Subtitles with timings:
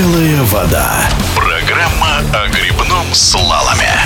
[0.00, 1.10] Белая вода.
[1.36, 3.99] Программа о грибном слаломе.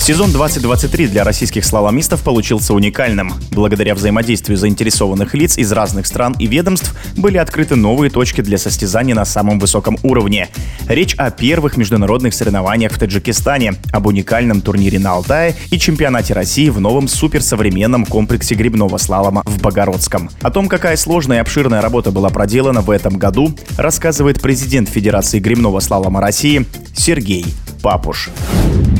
[0.00, 3.34] Сезон 2023 для российских слаломистов получился уникальным.
[3.50, 9.12] Благодаря взаимодействию заинтересованных лиц из разных стран и ведомств были открыты новые точки для состязаний
[9.12, 10.48] на самом высоком уровне.
[10.88, 16.70] Речь о первых международных соревнованиях в Таджикистане, об уникальном турнире на Алтае и чемпионате России
[16.70, 20.30] в новом суперсовременном комплексе грибного слалома в Богородском.
[20.40, 25.40] О том, какая сложная и обширная работа была проделана в этом году, рассказывает президент Федерации
[25.40, 26.64] грибного слалома России
[26.96, 27.44] Сергей
[27.82, 28.30] Папуш.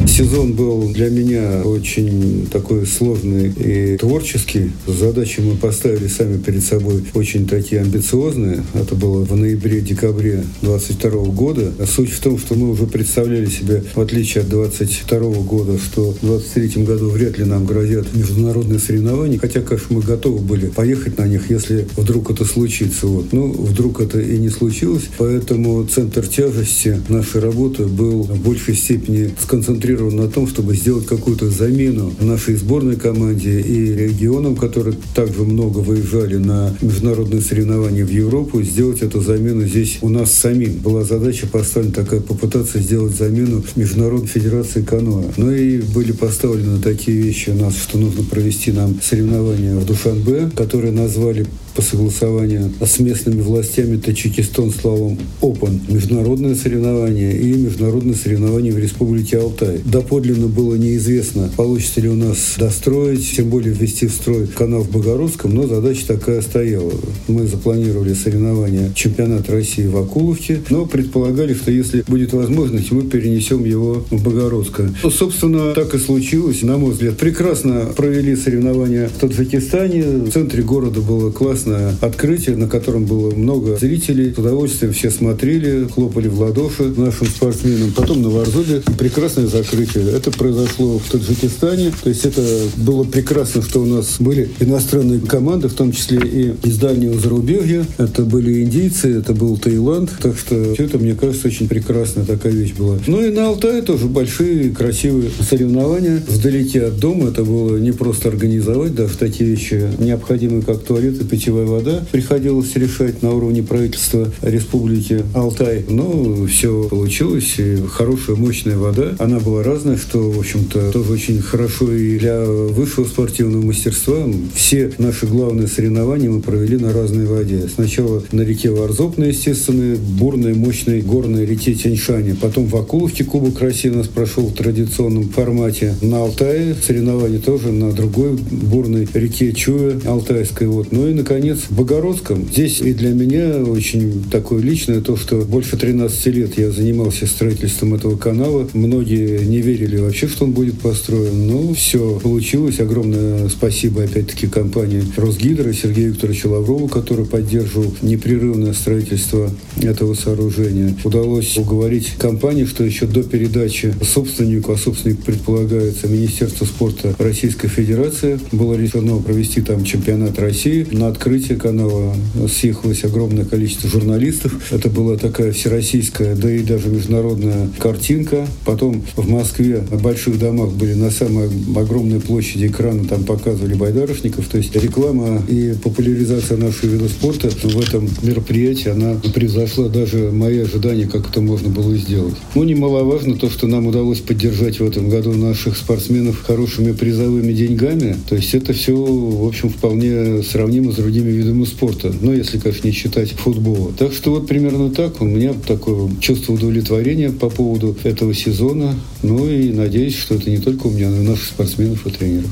[0.06, 4.72] Сезон был для меня очень такой сложный и творческий.
[4.86, 8.64] Задачи мы поставили сами перед собой очень такие амбициозные.
[8.74, 11.72] Это было в ноябре-декабре 22 года.
[11.86, 16.20] Суть в том, что мы уже представляли себе, в отличие от 22 года, что в
[16.20, 19.38] 23 году вряд ли нам грозят международные соревнования.
[19.38, 23.06] Хотя, конечно, мы готовы были поехать на них, если вдруг это случится.
[23.06, 23.32] Вот.
[23.32, 25.04] Ну, вдруг это и не случилось.
[25.18, 31.06] Поэтому центр тяжести нашей работы был в большей степени сконцентрирован сконцентрирован на том, чтобы сделать
[31.06, 38.10] какую-то замену нашей сборной команде и регионам, которые также много выезжали на международные соревнования в
[38.10, 40.74] Европу, сделать эту замену здесь у нас самим.
[40.78, 45.32] Была задача поставлена такая, попытаться сделать замену Международной Федерации каноэ.
[45.36, 50.50] Ну и были поставлены такие вещи у нас, что нужно провести нам соревнования в Душанбе,
[50.54, 51.46] которые назвали
[51.80, 59.38] по согласованию с местными властями Таджикистан славом Open международное соревнование и международное соревнование в Республике
[59.38, 59.80] Алтай.
[59.82, 64.90] Доподлинно было неизвестно, получится ли у нас достроить, тем более ввести в строй канал в
[64.90, 66.92] Богородском, но задача такая стояла.
[67.28, 73.64] Мы запланировали соревнования чемпионат России в Акуловке, но предполагали, что если будет возможность, мы перенесем
[73.64, 74.94] его в Богородское.
[75.02, 77.16] Ну, собственно, так и случилось, на мой взгляд.
[77.16, 80.02] Прекрасно провели соревнования в Таджикистане.
[80.02, 81.30] В центре города было
[81.70, 84.32] классное открытие, на котором было много зрителей.
[84.34, 87.92] С удовольствием все смотрели, хлопали в ладоши нашим спортсменам.
[87.92, 90.10] Потом на Варзобе прекрасное закрытие.
[90.10, 91.92] Это произошло в Таджикистане.
[92.02, 92.42] То есть это
[92.76, 97.86] было прекрасно, что у нас были иностранные команды, в том числе и из дальнего зарубежья.
[97.98, 100.10] Это были индийцы, это был Таиланд.
[100.22, 102.98] Так что все это, мне кажется, очень прекрасная такая вещь была.
[103.06, 106.22] Ну и на Алтае тоже большие, красивые соревнования.
[106.26, 111.24] Вдалеке от дома это было не просто организовать, даже такие вещи необходимые, как туалет и
[111.50, 112.04] питьевая вода.
[112.12, 115.84] Приходилось решать на уровне правительства Республики Алтай.
[115.88, 117.54] Но все получилось.
[117.58, 119.14] И хорошая, мощная вода.
[119.18, 124.16] Она была разное, что, в общем-то, тоже очень хорошо и для высшего спортивного мастерства.
[124.54, 127.68] Все наши главные соревнования мы провели на разной воде.
[127.72, 132.36] Сначала на реке Варзоп, на естественной, бурной, мощной горной реке Тяньшане.
[132.40, 135.94] Потом в Акуловке Кубок России нас прошел в традиционном формате.
[136.00, 140.66] На Алтае соревнования тоже на другой бурной реке Чуя, Алтайской.
[140.66, 140.92] Вот.
[140.92, 142.44] Ну и, наконец, в Богородском.
[142.52, 147.94] Здесь и для меня очень такое личное то, что больше 13 лет я занимался строительством
[147.94, 148.68] этого канала.
[148.74, 151.46] Многие не верили вообще, что он будет построен.
[151.46, 152.78] Но все получилось.
[152.80, 159.50] Огромное спасибо, опять-таки, компании Росгидро, Сергею Викторовичу Лаврову, который поддерживал непрерывное строительство
[159.80, 160.94] этого сооружения.
[161.04, 168.38] Удалось уговорить компанию, что еще до передачи собственнику, а собственник предполагается Министерство спорта Российской Федерации,
[168.52, 170.86] было решено провести там чемпионат России.
[170.90, 172.12] На открытие канала
[172.48, 174.52] съехалось огромное количество журналистов.
[174.72, 178.48] Это была такая всероссийская, да и даже международная картинка.
[178.64, 184.48] Потом в Москве на больших домах были на самой огромной площади экрана, там показывали байдарочников.
[184.48, 190.58] То есть реклама и популяризация нашего вида спорта в этом мероприятии, она превзошла даже мои
[190.58, 192.34] ожидания, как это можно было сделать.
[192.56, 198.16] Ну, немаловажно то, что нам удалось поддержать в этом году наших спортсменов хорошими призовыми деньгами.
[198.28, 202.12] То есть это все, в общем, вполне сравнимо с другими видами спорта.
[202.20, 203.92] Но если, конечно, не считать футбола.
[203.98, 205.20] Так что вот примерно так.
[205.20, 208.94] У меня такое чувство удовлетворения по поводу этого сезона.
[209.22, 212.10] Ну и надеюсь, что это не только у меня, но и у наших спортсменов и
[212.10, 212.50] тренеров.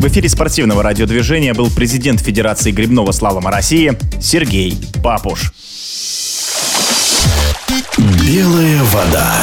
[0.00, 5.52] В эфире спортивного радиодвижения был президент Федерации грибного слалома России Сергей Папуш.
[7.98, 9.34] Белая вода.